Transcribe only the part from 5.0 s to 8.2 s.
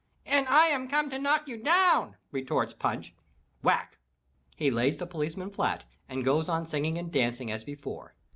policeman flat and goes on singing and dancing as before.